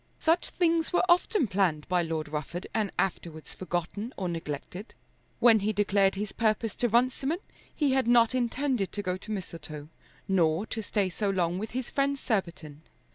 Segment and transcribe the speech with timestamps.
[0.17, 4.95] Such things were often planned by Lord Rufford, and afterwards forgotten or neglected.
[5.39, 7.37] When he declared his purpose to Runciman,
[7.75, 9.89] he had not intended to go to Mistletoe,
[10.27, 12.81] nor to stay so long with his friend Surbiton.